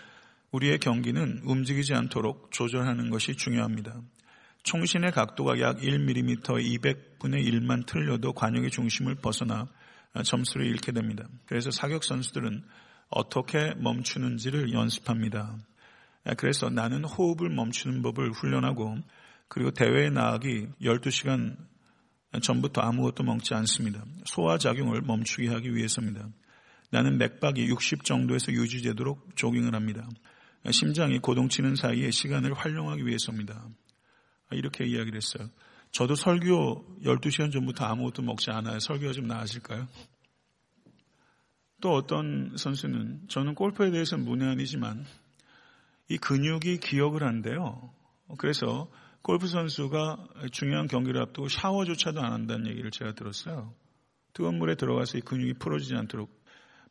우리의 0.50 0.78
경기는 0.80 1.42
움직이지 1.44 1.94
않도록 1.94 2.50
조절하는 2.50 3.10
것이 3.10 3.36
중요합니다. 3.36 4.00
총신의 4.64 5.12
각도가 5.12 5.60
약 5.60 5.78
1mm 5.78 6.42
200분의 6.42 7.46
1만 7.46 7.86
틀려도 7.86 8.32
관역의 8.32 8.70
중심을 8.70 9.14
벗어나 9.14 9.68
점수를 10.24 10.66
잃게 10.66 10.92
됩니다. 10.92 11.28
그래서 11.46 11.70
사격 11.70 12.04
선수들은 12.04 12.64
어떻게 13.08 13.74
멈추는지를 13.74 14.72
연습합니다. 14.72 15.56
그래서 16.36 16.68
나는 16.68 17.04
호흡을 17.04 17.48
멈추는 17.48 18.02
법을 18.02 18.32
훈련하고 18.32 18.98
그리고 19.48 19.70
대회에 19.70 20.10
나가기 20.10 20.68
12시간 20.82 21.56
전부터 22.40 22.80
아무것도 22.82 23.24
먹지 23.24 23.54
않습니다. 23.54 24.04
소화작용을 24.26 25.00
멈추게 25.02 25.48
하기 25.48 25.74
위해서입니다. 25.74 26.28
나는 26.90 27.18
맥박이 27.18 27.66
60 27.66 28.04
정도에서 28.04 28.52
유지되도록 28.52 29.34
조깅을 29.36 29.74
합니다. 29.74 30.08
심장이 30.70 31.18
고동치는 31.18 31.74
사이에 31.74 32.10
시간을 32.10 32.54
활용하기 32.54 33.06
위해서입니다. 33.06 33.66
이렇게 34.52 34.84
이야기를 34.84 35.16
했어요. 35.16 35.48
저도 35.92 36.14
설교 36.14 37.00
12시간 37.04 37.52
전부터 37.52 37.84
아무것도 37.84 38.22
먹지 38.22 38.50
않아요. 38.50 38.78
설교가 38.78 39.12
좀 39.12 39.26
나아질까요? 39.26 39.88
또 41.80 41.94
어떤 41.94 42.56
선수는 42.56 43.28
저는 43.28 43.54
골프에 43.54 43.90
대해서는 43.90 44.24
문외한이지만 44.24 45.04
이 46.08 46.18
근육이 46.18 46.78
기억을 46.78 47.22
한대요. 47.24 47.92
그래서 48.38 48.90
골프 49.22 49.46
선수가 49.46 50.28
중요한 50.52 50.86
경기를 50.86 51.20
앞두고 51.22 51.48
샤워조차도 51.48 52.20
안 52.20 52.32
한다는 52.32 52.68
얘기를 52.68 52.90
제가 52.90 53.14
들었어요. 53.14 53.74
뜨거운 54.32 54.58
물에 54.58 54.76
들어가서 54.76 55.18
이 55.18 55.20
근육이 55.22 55.54
풀어지지 55.54 55.94
않도록 55.94 56.30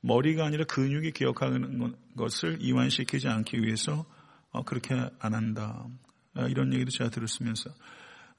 머리가 0.01 0.45
아니라 0.45 0.65
근육이 0.65 1.11
기억하는 1.11 1.95
것을 2.15 2.57
이완시키지 2.61 3.27
않기 3.27 3.61
위해서 3.61 4.05
어, 4.51 4.63
그렇게 4.63 4.95
안 5.19 5.33
한다. 5.33 5.85
이런 6.47 6.73
얘기도 6.73 6.91
제가 6.91 7.09
들었으면서 7.09 7.69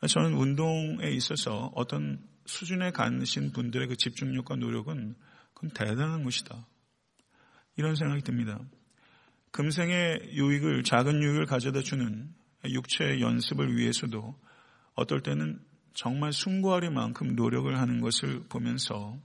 저는 0.07 0.35
운동에 0.35 1.11
있어서 1.11 1.71
어떤 1.75 2.27
수준에 2.47 2.91
가신 2.91 3.53
분들의 3.53 3.89
그 3.89 3.97
집중력과 3.97 4.57
노력은 4.57 5.15
그건 5.55 5.71
대단한 5.71 6.25
것이다. 6.25 6.67
이런 7.77 7.95
생각이 7.95 8.23
듭니다. 8.23 8.59
금생의 9.53 10.31
유익을, 10.33 10.85
작은 10.85 11.23
유익을 11.23 11.47
가져다 11.47 11.83
주는 11.83 12.33
육체의 12.65 13.21
연습을 13.21 13.77
위해서도 13.77 14.39
어떨 14.95 15.23
때는 15.23 15.61
정말 15.93 16.33
숭고하리만큼 16.33 17.35
노력을 17.35 17.77
하는 17.79 18.01
것을 18.01 18.45
보면서 18.49 19.19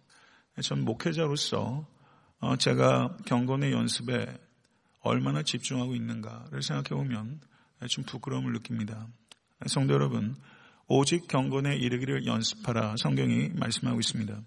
전 0.61 0.83
목회자로서 0.83 1.87
어, 2.39 2.55
제가 2.57 3.17
경건의 3.25 3.71
연습에 3.71 4.25
얼마나 5.01 5.43
집중하고 5.43 5.95
있는가를 5.95 6.61
생각해 6.61 6.89
보면 6.89 7.39
좀 7.89 8.03
부끄러움을 8.05 8.53
느낍니다. 8.53 9.07
성도 9.67 9.93
여러분, 9.93 10.35
오직 10.87 11.27
경건에 11.27 11.75
이르기를 11.75 12.25
연습하라 12.25 12.95
성경이 12.97 13.49
말씀하고 13.55 13.99
있습니다. 13.99 14.39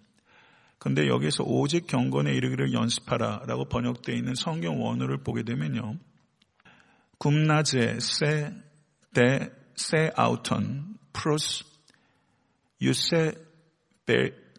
근데 0.79 1.09
여기서 1.09 1.43
오직 1.45 1.87
경건에 1.89 2.33
이르기를 2.33 2.73
연습하라 2.73 3.43
라고 3.47 3.65
번역되어 3.65 4.15
있는 4.15 4.35
성경 4.35 4.81
원어를 4.81 5.19
보게 5.19 5.43
되면요. 5.43 5.97
굽나제 7.19 7.99
세, 8.01 8.53
데, 9.13 9.51
세 9.75 10.13
아우턴, 10.15 10.97
프로스, 11.13 11.65
유세 12.81 13.33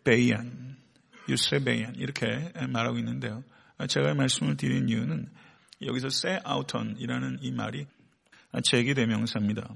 베이안, 0.04 0.78
εὐσέβειαν 1.30 1.96
이렇게 1.96 2.52
말하고 2.68 2.98
있는데요. 2.98 3.44
제가 3.88 4.14
말씀을 4.14 4.58
드린 4.58 4.90
이유는 4.90 5.30
여기서 5.84 6.10
σεαυτόν이라는 6.10 7.40
이 7.42 7.52
말이 7.52 7.88
재귀대명사입니다. 8.62 9.74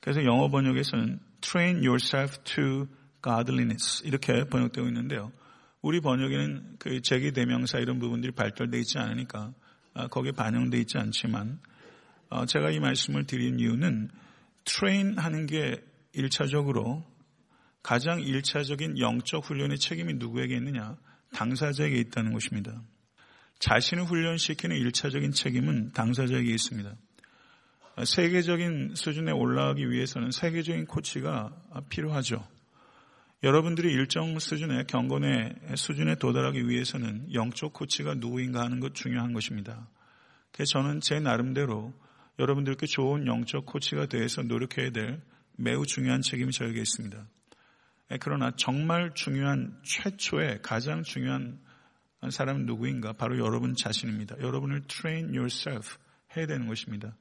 그래서 0.00 0.24
영어 0.24 0.48
번역에서는 0.48 1.20
train 1.40 1.76
yourself 1.78 2.38
to 2.44 2.86
godliness 3.22 4.02
이렇게 4.04 4.44
번역되고 4.44 4.86
있는데요. 4.88 5.32
우리 5.82 6.00
번역에는 6.00 6.76
그 6.78 7.00
재귀 7.02 7.32
대명사 7.32 7.78
이런 7.78 7.98
부분들이 7.98 8.32
발달되어 8.32 8.80
있지 8.80 8.98
않으니까 8.98 9.52
아, 9.94 10.06
거기에 10.08 10.32
반영되어 10.32 10.80
있지 10.80 10.98
않지만 10.98 11.60
어, 12.28 12.46
제가 12.46 12.70
이 12.70 12.78
말씀을 12.80 13.26
드린 13.26 13.58
이유는 13.58 14.10
train 14.64 15.18
하는 15.18 15.46
게 15.46 15.82
1차적으로 16.14 17.04
가장 17.82 18.20
1차적인 18.20 18.98
영적 18.98 19.44
훈련의 19.44 19.78
책임이 19.78 20.14
누구에게 20.14 20.54
있느냐? 20.56 20.96
당사자에게 21.32 21.96
있다는 21.96 22.32
것입니다. 22.32 22.82
자신을 23.58 24.04
훈련시키는 24.04 24.76
1차적인 24.76 25.34
책임은 25.34 25.92
당사자에게 25.92 26.50
있습니다. 26.50 26.94
세계적인 28.04 28.94
수준에 28.94 29.32
올라가기 29.32 29.90
위해서는 29.90 30.30
세계적인 30.30 30.86
코치가 30.86 31.52
필요하죠. 31.88 32.46
여러분들이 33.42 33.92
일정 33.92 34.38
수준의 34.38 34.86
경건의 34.86 35.54
수준에 35.76 36.14
도달하기 36.14 36.68
위해서는 36.68 37.32
영적 37.32 37.72
코치가 37.72 38.14
누구인가 38.14 38.62
하는 38.62 38.80
것 38.80 38.94
중요한 38.94 39.32
것입니다. 39.32 39.88
그래서 40.52 40.72
저는 40.72 41.00
제 41.00 41.20
나름대로 41.20 41.94
여러분들께 42.38 42.86
좋은 42.86 43.26
영적 43.26 43.66
코치가 43.66 44.06
되어서 44.06 44.42
노력해야 44.42 44.90
될 44.90 45.20
매우 45.56 45.86
중요한 45.86 46.22
책임이 46.22 46.52
저에게 46.52 46.80
있습니다. 46.80 47.26
그러나 48.20 48.52
정말 48.56 49.12
중요한 49.14 49.78
최초의 49.84 50.60
가장 50.62 51.02
중요한 51.02 51.58
사람은 52.28 52.66
누구인가? 52.66 53.12
바로 53.14 53.38
여러분 53.38 53.74
자신입니다. 53.74 54.36
여러분을 54.40 54.82
train 54.86 55.28
yourself 55.28 55.96
해야 56.36 56.46
되는 56.46 56.66
것입니다. 56.66 57.16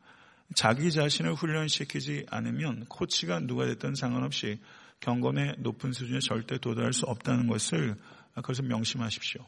자기 0.56 0.92
자신을 0.92 1.36
훈련시키지 1.36 2.26
않으면 2.30 2.86
코치가 2.86 3.40
누가 3.40 3.66
됐든 3.66 3.96
상관없이 3.96 4.60
경건의 5.00 5.56
높은 5.60 5.94
수준에 5.94 6.20
절대 6.20 6.58
도달할 6.58 6.94
수 6.94 7.06
없다는 7.06 7.48
것을 7.48 7.96
그것을 8.36 8.66
명심하십시오. 8.66 9.46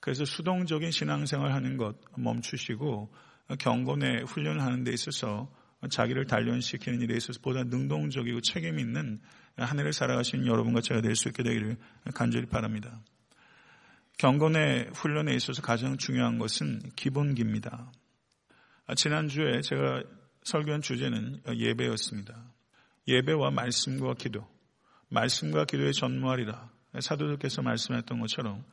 그래서 0.00 0.24
수동적인 0.24 0.90
신앙생활 0.90 1.52
하는 1.52 1.76
것 1.76 1.96
멈추시고 2.16 3.10
경건의 3.58 4.24
훈련을 4.24 4.60
하는 4.60 4.84
데 4.84 4.92
있어서 4.92 5.50
자기를 5.88 6.26
단련시키는 6.26 7.00
일에 7.02 7.16
있어서 7.16 7.40
보다 7.40 7.62
능동적이고 7.64 8.40
책임 8.42 8.78
있는 8.78 9.20
한 9.56 9.78
해를 9.78 9.92
살아가시는 9.92 10.46
여러분과 10.46 10.80
제가 10.80 11.00
될 11.00 11.16
수 11.16 11.28
있게 11.28 11.42
되기를 11.42 11.76
간절히 12.14 12.46
바랍니다. 12.46 13.00
경건의 14.18 14.90
훈련에 14.94 15.34
있어서 15.34 15.62
가장 15.62 15.96
중요한 15.96 16.38
것은 16.38 16.80
기본기입니다. 16.96 17.90
지난주에 18.96 19.62
제가 19.62 20.02
설교한 20.42 20.82
주제는 20.82 21.40
예배였습니다. 21.56 22.52
예배와 23.08 23.50
말씀과 23.50 24.14
기도, 24.14 24.46
말씀과 25.08 25.64
기도의 25.64 25.94
전무하리라 25.94 26.70
사도들께서 27.00 27.62
말씀했던 27.62 28.20
것처럼 28.20 28.64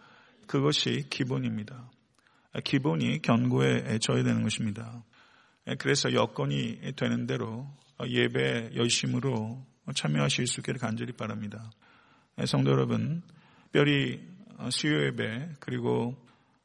그것이 0.48 1.08
기본입니다. 1.10 1.89
기본이 2.65 3.22
견고에 3.22 4.00
져야 4.00 4.24
되는 4.24 4.44
것입니다. 4.44 5.03
그래서 5.80 6.13
여건이 6.13 6.94
되는 6.98 7.25
대로 7.25 7.68
예배 8.06 8.72
열심으로 8.75 9.65
참여하실 9.96 10.48
수 10.48 10.60
있기를 10.60 10.80
간절히 10.80 11.13
바랍니다. 11.13 11.72
성도 12.46 12.72
여러분, 12.72 13.22
특별히 13.65 14.20
수요 14.70 15.06
예배 15.06 15.53
그리고 15.60 16.21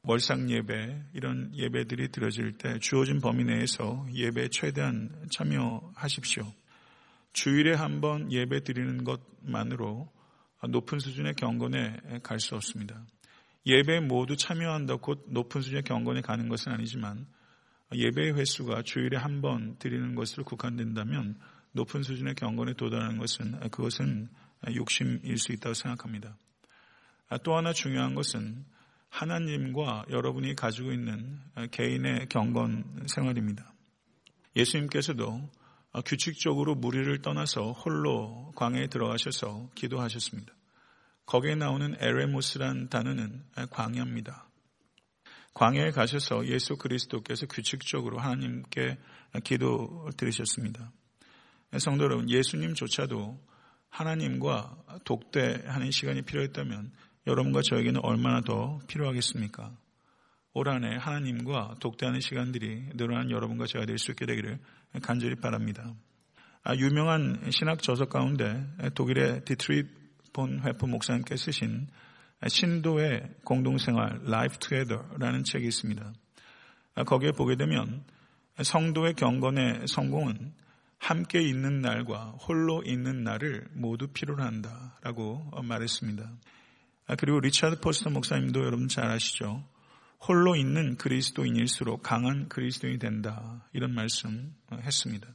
월상 0.08 0.48
예배 0.50 1.02
이런 1.14 1.52
예배들이 1.52 2.08
드려질 2.12 2.52
때 2.58 2.78
주어진 2.78 3.20
범위 3.20 3.42
내에서 3.42 4.06
예배 4.14 4.48
최대한 4.50 5.10
참여하십시오. 5.32 6.44
주일에 7.32 7.74
한 7.74 8.00
번 8.00 8.30
예배 8.30 8.60
드리는 8.62 9.02
것만으로 9.04 10.08
높은 10.68 11.00
수준의 11.00 11.34
경건에 11.34 12.20
갈 12.22 12.38
수 12.38 12.54
없습니다. 12.54 13.04
예배 13.66 13.98
모두 14.00 14.36
참여한다 14.36 14.96
곧 14.96 15.24
높은 15.28 15.60
수준의 15.60 15.82
경건에 15.82 16.20
가는 16.20 16.48
것은 16.48 16.70
아니지만 16.72 17.26
예배의 17.92 18.34
횟수가 18.36 18.82
주일에 18.82 19.16
한 19.16 19.40
번 19.42 19.76
드리는 19.78 20.14
것으로 20.14 20.44
국한된다면 20.44 21.36
높은 21.72 22.04
수준의 22.04 22.36
경건에 22.36 22.74
도달하는 22.74 23.18
것은 23.18 23.58
그것은 23.70 24.28
욕심일 24.76 25.36
수 25.38 25.50
있다고 25.52 25.74
생각합니다. 25.74 26.36
또 27.42 27.56
하나 27.56 27.72
중요한 27.72 28.14
것은 28.14 28.64
하나님과 29.16 30.04
여러분이 30.10 30.54
가지고 30.56 30.92
있는 30.92 31.40
개인의 31.70 32.28
경건 32.28 33.06
생활입니다. 33.06 33.72
예수님께서도 34.54 35.50
규칙적으로 36.04 36.74
무리를 36.74 37.22
떠나서 37.22 37.72
홀로 37.72 38.52
광야에 38.56 38.88
들어가셔서 38.88 39.70
기도하셨습니다. 39.74 40.52
거기에 41.24 41.54
나오는 41.54 41.96
에레모스란 41.98 42.90
단어는 42.90 43.42
광야입니다. 43.70 44.50
광야에 45.54 45.92
가셔서 45.92 46.46
예수 46.48 46.76
그리스도께서 46.76 47.46
규칙적으로 47.46 48.18
하나님께 48.18 48.98
기도 49.44 50.10
드리셨습니다. 50.18 50.92
성도 51.78 52.04
여러분, 52.04 52.28
예수님조차도 52.28 53.40
하나님과 53.88 55.00
독대하는 55.04 55.90
시간이 55.90 56.20
필요했다면 56.22 56.92
여러분과 57.26 57.60
저에게는 57.62 58.00
얼마나 58.04 58.40
더 58.40 58.78
필요하겠습니까? 58.86 59.72
올 60.54 60.68
한해 60.68 60.96
하나님과 60.96 61.76
독대하는 61.80 62.20
시간들이 62.20 62.90
늘어난 62.94 63.30
여러분과 63.30 63.66
제가 63.66 63.84
될 63.84 63.98
수 63.98 64.12
있게 64.12 64.26
되기를 64.26 64.58
간절히 65.02 65.34
바랍니다. 65.34 65.92
아, 66.62 66.74
유명한 66.76 67.50
신학 67.50 67.82
저서 67.82 68.06
가운데 68.06 68.66
독일의 68.94 69.44
디트리히 69.44 69.84
본회퍼 70.32 70.86
목사님께서 70.86 71.36
쓰신 71.36 71.88
신도의 72.46 73.34
공동생활 73.44 74.20
Life 74.26 74.58
Together라는 74.58 75.44
책이 75.44 75.66
있습니다. 75.66 76.12
아, 76.94 77.04
거기에 77.04 77.32
보게 77.32 77.56
되면 77.56 78.04
성도의 78.62 79.14
경건의 79.14 79.86
성공은 79.86 80.54
함께 80.98 81.40
있는 81.42 81.82
날과 81.82 82.36
홀로 82.46 82.82
있는 82.84 83.22
날을 83.22 83.68
모두 83.72 84.08
필요로 84.08 84.42
한다라고 84.42 85.50
말했습니다. 85.62 86.30
아, 87.08 87.14
그리고 87.14 87.38
리차드 87.38 87.80
포스터 87.80 88.10
목사님도 88.10 88.64
여러분 88.64 88.88
잘 88.88 89.08
아시죠? 89.08 89.64
홀로 90.26 90.56
있는 90.56 90.96
그리스도인일수록 90.96 92.02
강한 92.02 92.48
그리스도인이 92.48 92.98
된다. 92.98 93.64
이런 93.72 93.94
말씀 93.94 94.54
했습니다. 94.72 95.28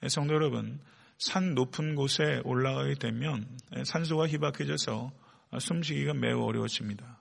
네, 0.00 0.08
성도 0.08 0.34
여러분, 0.34 0.80
산 1.18 1.54
높은 1.54 1.94
곳에 1.94 2.40
올라가게 2.44 2.94
되면 2.94 3.46
산소가 3.84 4.26
희박해져서 4.26 5.12
숨쉬기가 5.60 6.14
매우 6.14 6.42
어려워집니다. 6.42 7.20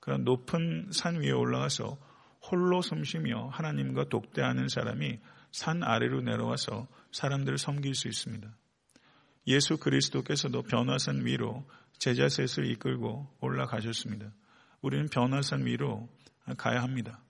그런 0.00 0.24
높은 0.24 0.88
산 0.90 1.20
위에 1.20 1.30
올라가서 1.30 1.96
홀로 2.50 2.82
숨쉬며 2.82 3.50
하나님과 3.52 4.08
독대하는 4.08 4.68
사람이 4.68 5.20
산 5.52 5.84
아래로 5.84 6.22
내려와서 6.22 6.88
사람들을 7.12 7.58
섬길 7.58 7.94
수 7.94 8.08
있습니다. 8.08 8.48
예수 9.46 9.76
그리스도께서도 9.76 10.62
변화산 10.62 11.24
위로 11.24 11.64
제자 11.98 12.28
셋을 12.28 12.66
이끌고 12.70 13.28
올라가셨습니다. 13.40 14.32
우리는 14.80 15.08
변화산 15.08 15.64
위로 15.66 16.08
가야 16.56 16.82
합니다. 16.82 17.20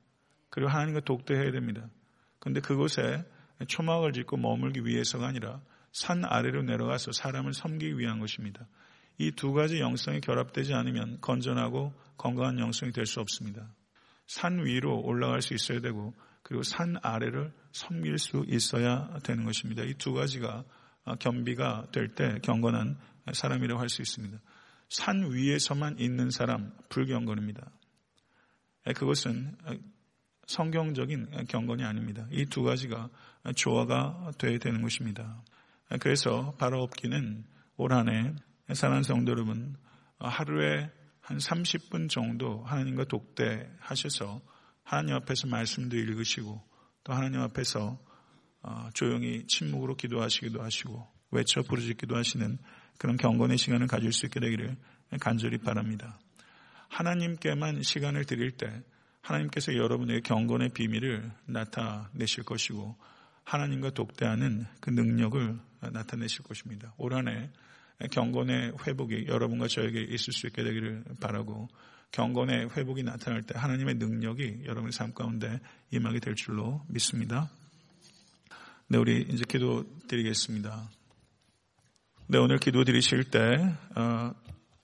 그리고 0.51 0.71
하나님과 0.71 1.01
독대해야 1.01 1.53
됩니다. 1.53 1.89
그런데 2.39 2.61
그곳에 2.61 3.25
초막을 3.69 4.13
짓고 4.13 4.37
머물기 4.39 4.85
위해서가 4.87 5.27
아니라 5.29 5.61
산 5.93 6.25
아래로 6.25 6.63
내려가서 6.63 7.13
사람을 7.13 7.53
섬기기 7.53 7.99
위한 7.99 8.19
것입니다. 8.19 8.67
이 9.19 9.31
두 9.33 9.53
가지 9.53 9.79
영성이 9.79 10.21
결합되지 10.21 10.73
않으면 10.75 11.21
건전하고 11.21 11.93
건강한 12.17 12.59
영성이 12.59 12.93
될 12.93 13.05
수 13.07 13.21
없습니다. 13.21 13.69
산 14.27 14.65
위로 14.65 14.99
올라갈 15.01 15.43
수 15.43 15.53
있어야 15.55 15.81
되고 15.81 16.15
그리고 16.43 16.63
산 16.63 16.97
아래를 17.03 17.53
섬길 17.73 18.19
수 18.19 18.45
있어야 18.49 19.19
되는 19.23 19.45
것입니다. 19.45 19.83
이 19.85 19.95
두 19.95 20.15
가지가 20.15 20.65
겸비가 21.21 21.89
될 21.93 22.15
때 22.15 22.39
경건한 22.43 22.97
사람이라고 23.33 23.79
할 23.81 23.89
수 23.89 24.01
있습니다. 24.03 24.39
산 24.93 25.33
위에서만 25.33 25.99
있는 25.99 26.31
사람 26.31 26.71
불경건입니다. 26.91 27.71
그것은 28.95 29.57
성경적인 30.47 31.47
경건이 31.49 31.83
아닙니다. 31.83 32.27
이 32.31 32.45
두 32.45 32.63
가지가 32.63 33.09
조화가 33.57 34.33
되어야 34.37 34.59
되는 34.59 34.83
것입니다. 34.83 35.43
그래서 36.01 36.55
바로 36.59 36.83
없기는 36.83 37.45
올 37.77 37.93
한해 37.95 38.35
사랑하는 38.75 39.03
성도 39.03 39.33
여러분 39.33 39.77
하루에 40.19 40.91
한 41.21 41.39
30분 41.39 42.11
정도 42.11 42.63
하나님과 42.65 43.05
독대하셔서 43.05 44.43
하나님 44.85 45.15
앞에서 45.15 45.47
말씀도 45.47 45.97
읽으시고 45.97 46.63
또 47.05 47.13
하나님 47.15 47.41
앞에서 47.41 47.99
어, 48.65 48.91
조용히 48.95 49.47
침묵으로 49.47 49.97
기도하시기도 49.97 50.63
하시고 50.63 51.09
외쳐 51.31 51.63
부르짖기도 51.63 52.15
하시는 52.15 52.59
그런 53.03 53.17
경건의 53.17 53.59
시간을 53.59 53.89
가질 53.89 54.13
수 54.13 54.27
있게 54.27 54.39
되기를 54.39 54.77
간절히 55.19 55.59
바랍니다. 55.59 56.21
하나님께만 56.87 57.83
시간을 57.83 58.27
드릴 58.27 58.53
때 58.53 58.81
하나님께서 59.23 59.75
여러분의 59.75 60.21
경건의 60.21 60.69
비밀을 60.69 61.33
나타내실 61.47 62.45
것이고 62.45 62.97
하나님과 63.43 63.91
독대하는 63.91 64.67
그 64.81 64.91
능력을 64.91 65.59
나타내실 65.81 66.45
것입니다. 66.45 66.95
올 66.97 67.15
한해 67.15 67.51
경건의 68.13 68.75
회복이 68.87 69.27
여러분과 69.27 69.67
저에게 69.67 70.01
있을 70.01 70.33
수 70.33 70.47
있게 70.47 70.63
되기를 70.63 71.03
바라고 71.21 71.67
경건의 72.13 72.71
회복이 72.71 73.03
나타날 73.03 73.43
때 73.43 73.59
하나님의 73.59 73.97
능력이 73.97 74.63
여러분의 74.65 74.93
삶 74.93 75.13
가운데 75.13 75.59
임하게 75.91 76.21
될 76.21 76.37
줄로 76.37 76.85
믿습니다. 76.87 77.51
네, 78.87 78.97
우리 78.97 79.23
이제 79.29 79.43
기도 79.49 79.85
드리겠습니다. 80.07 80.89
네, 82.33 82.39
오늘 82.39 82.57
기도 82.57 82.83
드리실 82.83 83.25
때, 83.25 83.39
어, 83.95 84.33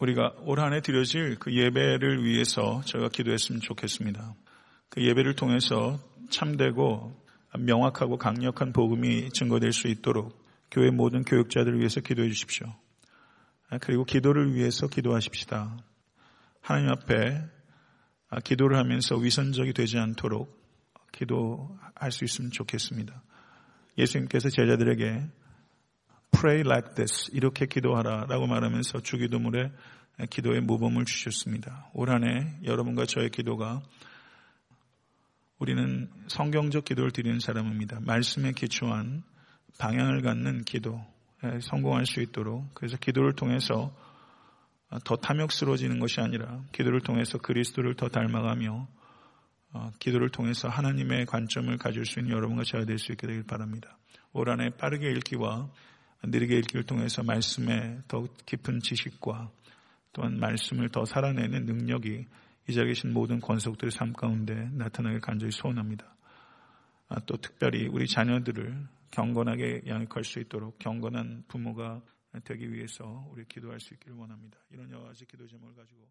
우리가 0.00 0.34
올 0.40 0.60
한해 0.60 0.82
드려질 0.82 1.36
그 1.38 1.50
예배를 1.50 2.22
위해서 2.22 2.82
저희가 2.84 3.08
기도했으면 3.08 3.62
좋겠습니다. 3.62 4.34
그 4.90 5.02
예배를 5.02 5.34
통해서 5.34 5.98
참되고 6.28 7.10
명확하고 7.58 8.18
강력한 8.18 8.74
복음이 8.74 9.30
증거될 9.30 9.72
수 9.72 9.88
있도록 9.88 10.44
교회 10.70 10.90
모든 10.90 11.22
교육자들을 11.22 11.78
위해서 11.78 12.02
기도해 12.02 12.28
주십시오. 12.28 12.66
아, 13.70 13.78
그리고 13.78 14.04
기도를 14.04 14.54
위해서 14.54 14.86
기도하십시다. 14.86 15.78
하나님 16.60 16.90
앞에 16.90 17.46
아, 18.28 18.40
기도를 18.40 18.76
하면서 18.76 19.16
위선적이 19.16 19.72
되지 19.72 19.96
않도록 19.96 20.54
기도할 21.12 22.12
수 22.12 22.26
있으면 22.26 22.50
좋겠습니다. 22.50 23.22
예수님께서 23.96 24.50
제자들에게 24.50 25.28
pray 26.30 26.60
like 26.60 26.94
this 26.94 27.30
이렇게 27.32 27.66
기도하라 27.66 28.26
라고 28.28 28.46
말하면서 28.46 29.00
주기도물에 29.00 29.72
기도의 30.30 30.60
모범을 30.62 31.04
주셨습니다. 31.04 31.90
올 31.94 32.10
한 32.10 32.24
해 32.24 32.58
여러분과 32.64 33.06
저의 33.06 33.30
기도가 33.30 33.82
우리는 35.58 36.08
성경적 36.28 36.84
기도를 36.84 37.10
드리는 37.10 37.40
사람입니다. 37.40 38.00
말씀에 38.02 38.52
기초한 38.52 39.22
방향을 39.78 40.22
갖는 40.22 40.64
기도 40.64 41.00
성공할 41.60 42.06
수 42.06 42.20
있도록 42.20 42.72
그래서 42.74 42.96
기도를 42.96 43.32
통해서 43.34 43.94
더 45.04 45.16
탐욕스러워지는 45.16 45.98
것이 45.98 46.20
아니라 46.20 46.62
기도를 46.72 47.00
통해서 47.00 47.38
그리스도를 47.38 47.94
더 47.94 48.08
닮아가며 48.08 48.88
어, 49.74 49.90
기도를 49.98 50.30
통해서 50.30 50.66
하나님의 50.68 51.26
관점을 51.26 51.76
가질 51.76 52.06
수 52.06 52.20
있는 52.20 52.34
여러분과 52.34 52.62
제가 52.64 52.86
될 52.86 52.98
수 52.98 53.12
있게 53.12 53.26
되길 53.26 53.42
바랍니다. 53.44 53.98
올 54.32 54.48
한해 54.48 54.70
빠르게 54.70 55.10
읽기와 55.10 55.68
느리게 56.24 56.58
읽기를 56.58 56.84
통해서 56.84 57.22
말씀의 57.22 58.02
더 58.08 58.26
깊은 58.46 58.80
지식과 58.80 59.50
또한 60.12 60.38
말씀을 60.38 60.88
더 60.88 61.04
살아내는 61.04 61.64
능력이 61.64 62.26
이 62.68 62.72
자리에 62.72 62.88
계신 62.88 63.12
모든 63.12 63.40
권속들의 63.40 63.92
삶 63.92 64.12
가운데 64.12 64.54
나타나길 64.72 65.20
간절히 65.20 65.52
소원합니다. 65.52 66.04
아, 67.08 67.20
또 67.20 67.36
특별히 67.36 67.86
우리 67.86 68.06
자녀들을 68.06 68.86
경건하게 69.10 69.82
양육할 69.86 70.24
수 70.24 70.40
있도록 70.40 70.78
경건한 70.78 71.44
부모가 71.48 72.02
되기 72.44 72.70
위해서 72.72 73.26
우리 73.30 73.44
기도할 73.46 73.80
수 73.80 73.94
있기를 73.94 74.16
원합니다. 74.16 74.58
이런 74.70 74.90
여러 74.90 75.04
가지 75.04 75.24
기도 75.24 75.46
제목을 75.46 75.74
가지고 75.74 76.06